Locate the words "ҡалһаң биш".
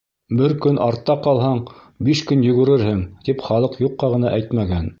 1.27-2.23